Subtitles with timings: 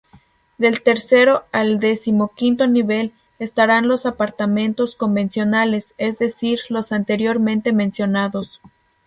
[0.57, 8.59] Del tercero al decimoquinto nivel, estarán los apartamentos convencionales, es decir los anteriormente mencionados.